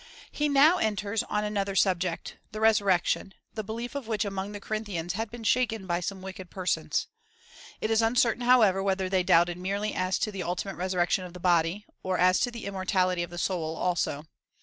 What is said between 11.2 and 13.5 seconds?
of the body, or as to the immortality of the